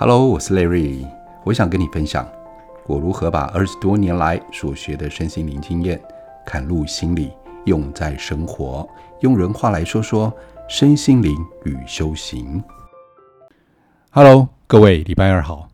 [0.00, 1.04] Hello，我是 Larry，
[1.42, 2.24] 我想跟你分享
[2.86, 6.00] 我如何把二十多年来所学的身心灵经验，
[6.46, 7.32] 嵌入心里，
[7.64, 8.88] 用在生活。
[9.22, 10.32] 用人话来说说
[10.68, 12.62] 身心灵与修行。
[14.12, 15.68] Hello，各位，礼拜二好。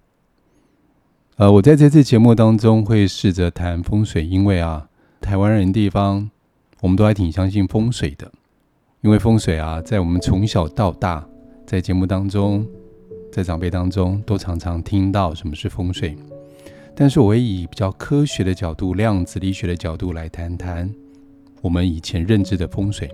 [1.37, 4.89] 呃，我在这次节目当中会试着谈风水，因为啊，
[5.21, 6.31] 台湾人地方
[6.81, 8.33] 我们都还挺相信风水的，
[9.03, 11.27] 因为风水啊，在我们从小到大，
[11.67, 12.67] 在节目当中。
[13.35, 16.17] 在长辈当中，都常常听到什么是风水，
[16.95, 20.89] 但是我会以比较科学的角度、量子力学的角度来谈谈
[21.61, 23.11] 我们以前认知的风水。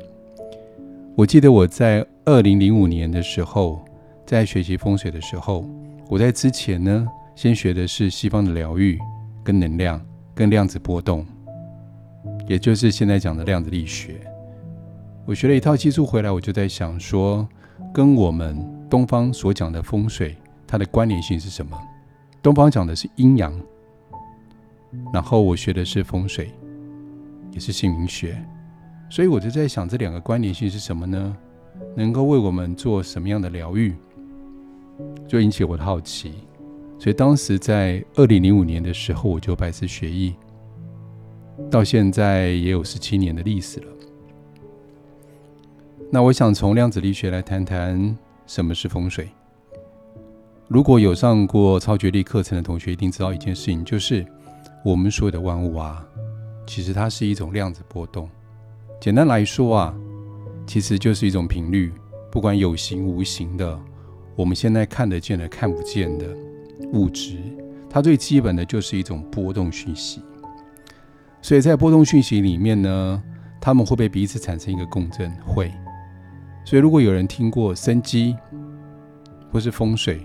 [1.16, 3.82] 我记得我在二零零五年的时候，
[4.26, 5.64] 在学习风水的时候，
[6.06, 8.98] 我在之前呢，先学的是西方的疗愈、
[9.42, 9.98] 跟能量、
[10.34, 11.24] 跟量子波动，
[12.46, 14.20] 也就是现在讲的量子力学。
[15.24, 17.48] 我学了一套技术回来，我就在想说，
[17.90, 18.79] 跟我们。
[18.90, 20.36] 东方所讲的风水，
[20.66, 21.80] 它的关联性是什么？
[22.42, 23.54] 东方讲的是阴阳，
[25.12, 26.52] 然后我学的是风水，
[27.52, 28.42] 也是姓名学，
[29.08, 31.36] 所以我就在想这两个关联性是什么呢？
[31.94, 33.94] 能够为我们做什么样的疗愈？
[35.28, 36.34] 就引起我的好奇。
[36.98, 40.34] 所以当时在二零零五年的时候，我就拜师学艺，
[41.70, 43.86] 到现在也有十七年的历史了。
[46.10, 48.18] 那我想从量子力学来谈谈。
[48.50, 49.28] 什么是风水？
[50.66, 54.26] 如果有上过超觉力课程的同学，一定知道一件事情，就是
[54.84, 56.04] 我们所有的万物啊，
[56.66, 58.28] 其实它是一种量子波动。
[59.00, 59.94] 简单来说啊，
[60.66, 61.92] 其实就是一种频率，
[62.28, 63.80] 不管有形无形的，
[64.34, 66.36] 我们现在看得见的、看不见的
[66.92, 67.38] 物质，
[67.88, 70.20] 它最基本的就是一种波动讯息。
[71.40, 73.22] 所以在波动讯息里面呢，
[73.60, 75.30] 它们会被彼此产生一个共振？
[75.46, 75.70] 会。
[76.64, 78.36] 所以，如果有人听过生机
[79.50, 80.20] 或是风水，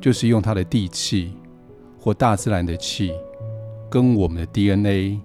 [0.00, 1.34] 就是用它的地气
[1.98, 3.12] 或大自然的气，
[3.88, 5.20] 跟我们的 DNA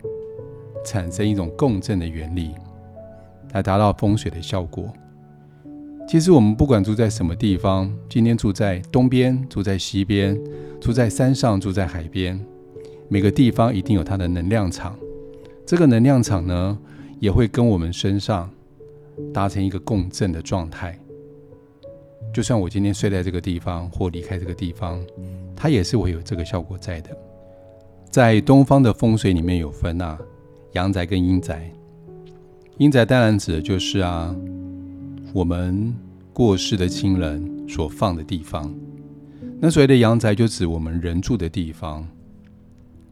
[0.84, 2.52] 产生一种共振的原理，
[3.54, 4.92] 来达到风水的效果。
[6.08, 10.40] 其实，我们不管住在什么地方，今天住在东边，住在西边，
[10.80, 12.40] 住在山上，住在海边，
[13.08, 14.96] 每个地方一定有它的能量场。
[15.66, 16.78] 这个能量场呢，
[17.20, 18.52] 也会跟我们身上。
[19.34, 20.98] 达成一个共振的状态，
[22.34, 25.00] 就算我今天睡在这个地方或离开这个地方，
[25.56, 27.16] 它也是会有这个效果在的。
[28.10, 30.18] 在东方的风水里面有分啊，
[30.74, 31.72] 阳宅跟阴宅。
[32.78, 34.36] 阴宅当然指的就是啊，
[35.34, 35.94] 我们
[36.34, 38.74] 过世的亲人所放的地方。
[39.60, 42.06] 那所谓的阳宅就指我们人住的地方。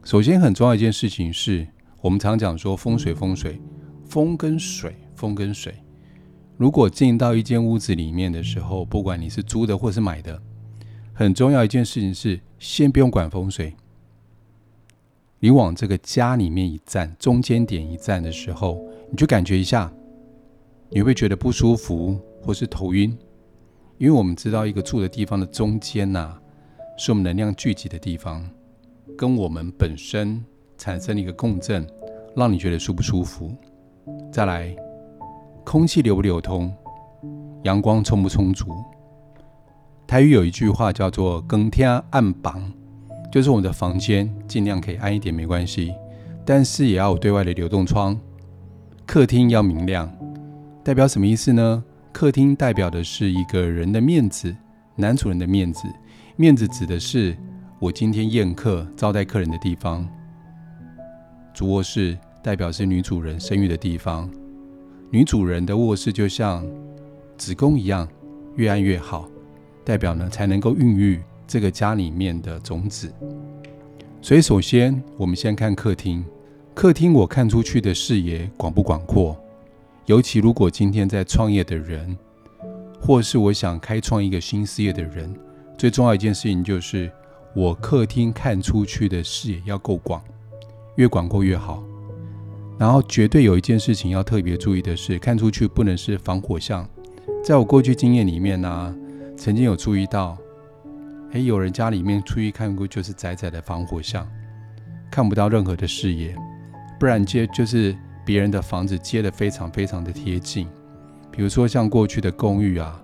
[0.03, 1.65] 首先很重要一件事情是，
[2.01, 3.57] 我们常讲说风水，风水，
[4.05, 5.73] 风跟水，风跟水。
[6.55, 10.39] 如果进到一间屋子里面的时候，不管你是租的或是买的，
[11.13, 13.75] 很重要一件事情是，先不用管风水。
[15.39, 19.91] 你往这个家里面一站，中间点一站的时候，你就感觉一下，
[20.89, 23.17] 你会觉得不舒服或是头晕？
[23.97, 26.39] 因为我们知道，一个住的地方的中间呐、
[26.97, 28.47] 是我们能量聚集的地方，
[29.17, 30.43] 跟我们本身
[30.77, 31.85] 产生了一个共振，
[32.35, 33.53] 让你觉得舒不舒服？
[34.31, 34.75] 再来。
[35.63, 36.71] 空气流不流通，
[37.63, 38.67] 阳光充不充足？
[40.05, 42.71] 台语有一句话叫做“更天暗房”，
[43.31, 45.93] 就是我们的房间尽量可以暗一点没关系，
[46.45, 48.19] 但是也要有对外的流动窗。
[49.05, 50.11] 客厅要明亮，
[50.83, 51.83] 代表什么意思呢？
[52.11, 54.55] 客厅代表的是一个人的面子，
[54.95, 55.87] 男主人的面子。
[56.35, 57.35] 面子指的是
[57.79, 60.07] 我今天宴客招待客人的地方。
[61.53, 64.29] 主卧室代表是女主人生育的地方。
[65.13, 66.65] 女主人的卧室就像
[67.37, 68.07] 子宫一样，
[68.55, 69.29] 越暗越好，
[69.85, 73.13] 代表呢才能够孕育这个家里面的种子。
[74.23, 76.25] 所以，首先我们先看客厅，
[76.73, 79.37] 客厅我看出去的视野广不广阔？
[80.07, 82.17] 尤其如果今天在创业的人，
[82.99, 85.31] 或是我想开创一个新事业的人，
[85.77, 87.11] 最重要一件事情就是
[87.55, 90.23] 我客厅看出去的视野要够广，
[90.95, 91.83] 越广阔越好。
[92.77, 96.87] 然后绝对有一件事情要特别注意的是，看出去不能是防火巷。
[97.43, 98.95] 在我过去经验里面呢、
[99.37, 100.37] 曾经有注意到，
[101.31, 104.27] 诶，有人家里面出去看过就是窄窄的防火巷，
[105.11, 106.35] 看不到任何的视野，
[106.99, 110.67] 不然接就是别人的房子接的非常非常的贴近。
[111.31, 113.01] 比如说像过去的公寓啊，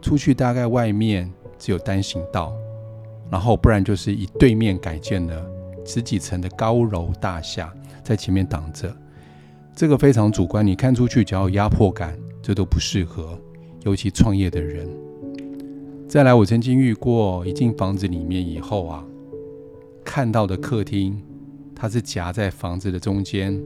[0.00, 2.52] 出去大概外面只有单行道，
[3.30, 5.44] 然后不然就是以对面改建了
[5.84, 7.72] 十几层的高楼大厦
[8.04, 8.94] 在前面挡着。
[9.76, 13.38] 这个非常主观，你看出去只要有压迫感，这都不适合，
[13.84, 14.88] 尤其创业的人。
[16.08, 19.04] 再来，我曾经遇过一进房子里面以后啊，
[20.02, 21.22] 看到的客厅，
[21.74, 23.62] 它是夹在房子的中间，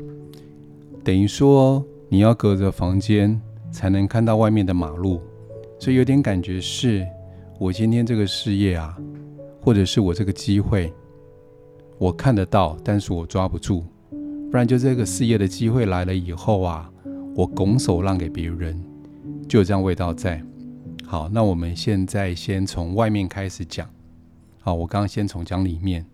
[1.04, 3.40] 等于说你要隔着房间
[3.70, 5.20] 才能看到外面的马路，
[5.78, 7.06] 所以有点感觉是，
[7.56, 8.98] 我今天这个事业啊，
[9.62, 10.92] 或者是我这个机会，
[11.98, 13.84] 我看得到，但是我抓不住。
[14.50, 16.90] 不然就这个事业的机会来了以后啊，
[17.36, 18.84] 我拱手让给别人，
[19.48, 20.42] 就有这样味道在。
[21.06, 23.88] 好，那我们现在先从外面开始讲。
[24.60, 26.04] 好，我刚刚先从讲里面。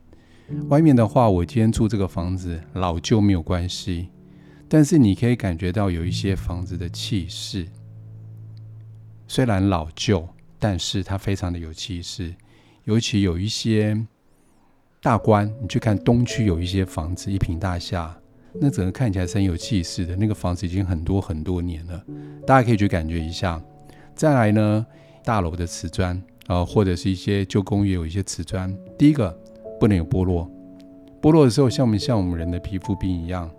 [0.68, 4.10] 外面的话，我今天住这个房子老旧没有关系，
[4.68, 7.66] 但是你可以感觉到有一些房子的气势。
[9.26, 10.28] 虽然老旧，
[10.58, 12.34] 但是它非常的有气势。
[12.84, 13.98] 尤其有一些
[15.00, 18.16] 大关，你去看东区有一些房子，一坪大厦。
[18.60, 22.02] 那整个看起来是很有气势的，那个房子已经很多很多年了，
[22.46, 23.60] 大家可以去感觉一下。
[24.14, 24.86] 再来呢，
[25.24, 29.36] 大楼的瓷砖啊、或者是一些旧公寓有一些瓷砖，第一个
[29.78, 30.50] 不能有剥落，
[31.20, 33.50] 剥落的时候像不像我们人的皮肤病一样，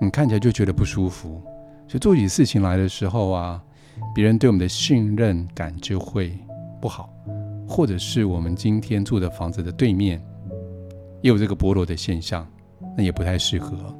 [0.00, 1.42] 你看起来就觉得不舒服。
[1.88, 3.62] 所以做起事情来的时候啊，
[4.14, 6.32] 别人对我们的信任感就会
[6.80, 7.12] 不好，
[7.68, 10.18] 或者是我们今天住的房子的对面
[11.20, 12.48] 也有这个剥落的现象，
[12.96, 13.94] 那也不太适合。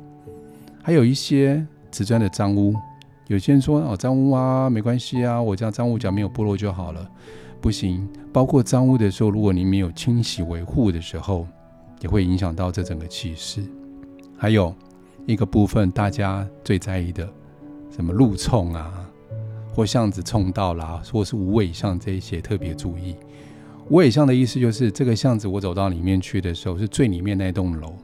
[0.83, 2.75] 还有一些瓷砖的脏污，
[3.29, 7.09] 有些人说哦，脏污啊，没关系啊，我这样脏污只要没有剥落就好了。
[7.61, 11.47] 不行，包括脏污的时候，如果你没有清洗维护的时候，
[12.01, 13.63] 也会影响到这整个气势。
[14.37, 14.75] 还有
[15.25, 17.33] 一个部分，大家最在意的，
[17.95, 19.09] 什么路冲啊，
[19.73, 23.15] 或巷子冲道啦，或是无尾巷这一些，特别注意。
[23.89, 27.95] 无尾巷的意思就是，这个巷子我走到里面去的时候，是最里面那栋楼。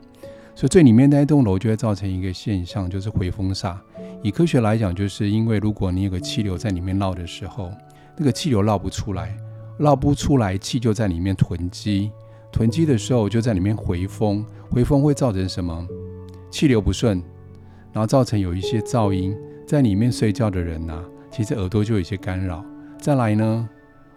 [0.58, 3.76] 所以最里面那一栋楼就会造成一个现象，就是回风煞。
[4.24, 7.70] 以科学来讲，就是因为如果你有个气流在里面绕的时候，
[8.16, 9.36] 那个气流绕不出来，
[9.78, 12.10] 绕不出来，气就在里面囤积，
[12.50, 15.86] 囤积的时候就在里面回风，回风会造成什么？
[16.50, 17.22] 气流不顺，
[17.92, 21.00] 然后造成有一些噪音，在里面睡觉的人呐、
[21.30, 22.64] 其实耳朵就有一些干扰。
[22.98, 23.68] 再来呢，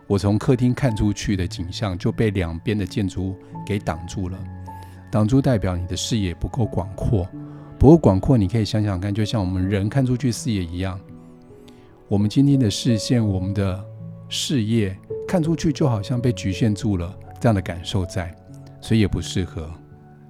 [0.07, 4.39] 我从客厅看出去的景象就被两边的建筑物给挡住了。
[5.11, 7.27] 挡住代表你的视野不够广阔，
[7.77, 10.97] 不够广阔，你可以想想看，就像我们人看出去视野一样，
[12.07, 13.83] 我们今天的视线，我们的
[14.29, 14.97] 视野
[15.27, 18.33] 看出去就好像被局限住了，这样的感受在，
[18.79, 19.69] 所以也不适合。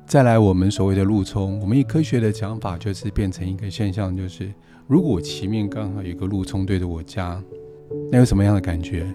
[0.07, 4.51] 再来，我们所谓的路冲，我们以科学的讲法，就是变成一个现象，就是
[4.87, 7.41] 如果我前面刚好有个路冲对着我家，
[8.11, 9.05] 那有什么样的感觉？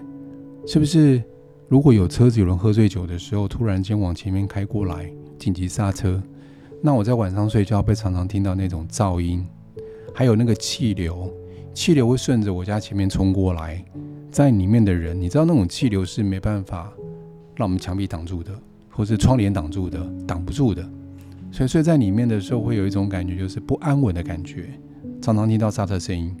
[0.65, 1.21] 是不是？
[1.67, 5.11] 如果有车子有人喝醉酒的时候，突然间往前面开过来。
[5.37, 6.21] 紧急刹车，
[6.81, 9.45] 那我在晚上睡觉被常常听到那种噪音，
[10.13, 11.31] 还有那个气流，
[11.73, 13.83] 气流会顺着我家前面冲过来，
[14.31, 16.91] 在里面的人，你知道那种气流是没办法
[17.55, 18.51] 让我们墙壁挡住的，
[18.89, 20.87] 或是窗帘挡住的，挡不住的，
[21.51, 24.69] 所以睡在里面的时候会有一种感觉，就是不安稳的感觉，
[25.21, 26.35] 常常听到刹车声音，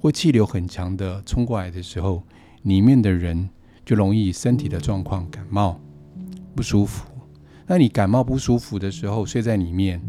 [0.00, 2.22] 或气流很强的冲过来的时候，
[2.62, 3.48] 里面的人
[3.84, 5.80] 就容易身体的状况感冒
[6.54, 7.06] 不舒服。
[7.68, 10.00] 那你感冒不舒服的时候，睡在里面，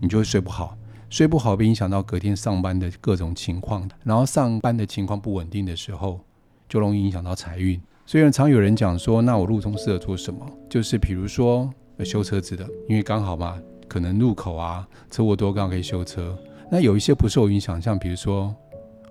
[0.00, 0.76] 你就会睡不好，
[1.10, 6.20] 睡不好会影响到隔天上班的各种情况，然后上班的情况不稳定的时候，
[6.66, 7.78] 就容易影响到财运。
[8.06, 10.44] 所以常有人讲说，那我路冲适合做什么？
[10.70, 11.70] 就是比如说
[12.02, 16.34] 修车子的，因为刚好嘛，可能路口啊车祸多，刚好可以修车。
[16.70, 18.54] 那有一些不受影响，像比如说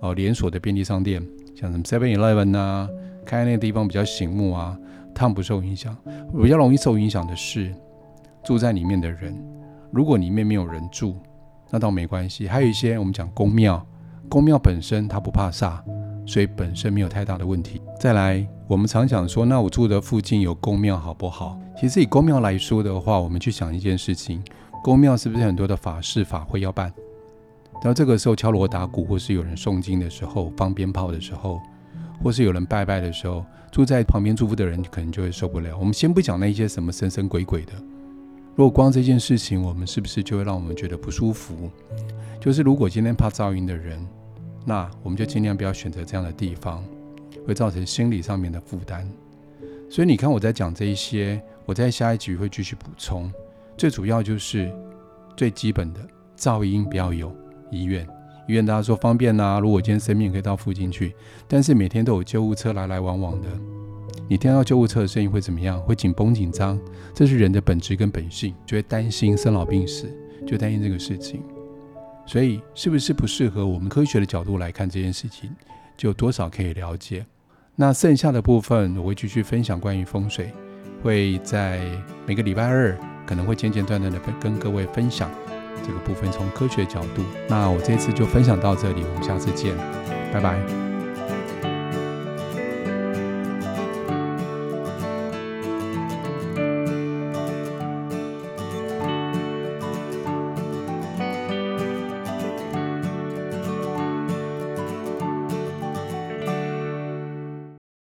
[0.00, 1.24] 哦连锁的便利商店，
[1.54, 2.88] 像什么 Seven Eleven 啊，
[3.24, 4.76] 开那个地方比较醒目啊，
[5.14, 5.96] 他们不受影响。
[6.42, 7.72] 比较容易受影响的是。
[8.44, 9.36] 住在里面的人，
[9.90, 11.16] 如果里面没有人住，
[11.70, 12.48] 那倒没关系。
[12.48, 13.84] 还有一些我们讲宫庙，
[14.28, 15.78] 宫庙本身它不怕煞，
[16.26, 17.80] 所以本身没有太大的问题。
[18.00, 21.58] 再来，我们常讲说，那我住的附近有宫庙好不好？
[21.78, 24.42] 其实以宫庙来说的话，我们去想一件事情，
[24.82, 26.92] 宫庙是不是很多的法事法会要办？
[27.74, 31.60] 然后这个时候敲锣打鼓，或是有人诵经的时候，放鞭炮的时候，
[32.22, 35.76] 或是有人拜拜的时候，住在旁边住户的人可能就会受不了。
[35.78, 37.72] 我们先不讲那些什么神神鬼鬼的。
[38.54, 41.70] 如果光这件事情，我们是不是就会让我们觉得不舒服？
[42.38, 44.06] 就是如果今天怕噪音的人，
[44.66, 46.84] 那我们就尽量不要选择这样的地方，
[47.46, 49.10] 会造成心理上面的负担。
[49.88, 53.32] 所以你看我在讲这一些，我在下一集会继续补充。
[53.76, 54.70] 最主要就是
[55.34, 56.00] 最基本的
[56.36, 57.34] 噪音不要有。
[57.70, 58.06] 医院，
[58.46, 61.14] 医院大家说方便呐，如果今天生病可以到附近去，
[61.48, 63.48] 但是每天都有救护车来来往往的。
[64.28, 65.80] 你听到救护车的声音会怎么样？
[65.82, 66.78] 会紧绷紧张，
[67.14, 70.10] 这是人的本质跟本性，就会担心生老病死，
[70.46, 71.42] 就担心这个事情。
[72.24, 75.50] 所以是不是不适合我们科学的角度来看这件事情，
[75.96, 77.26] 就多少可以了解。
[77.74, 80.50] 那剩下的部分我会继续分享关于风水，
[81.02, 81.80] 会在
[82.26, 85.30] 每个礼拜二可能会简简短短的跟各位分享
[85.82, 87.22] 这个部分从科学角度。
[87.48, 89.76] 那我这次就分享到这里，我们下次见，
[90.32, 90.81] 拜拜。